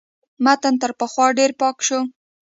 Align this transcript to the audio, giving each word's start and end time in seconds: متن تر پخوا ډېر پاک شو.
متن 0.43 0.73
تر 0.81 0.91
پخوا 0.99 1.27
ډېر 1.37 1.51
پاک 1.59 1.77
شو. 1.87 1.99